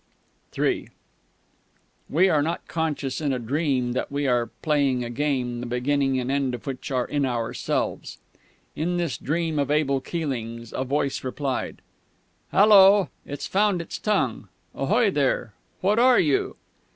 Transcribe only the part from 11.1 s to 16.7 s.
replied: "_Hallo, it's found its tongue.... Ahoy there! What are you?